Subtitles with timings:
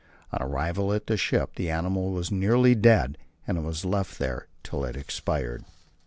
[0.31, 4.47] On arrival at the ship the animal was nearly dead, and it was left there
[4.63, 5.63] till it expired.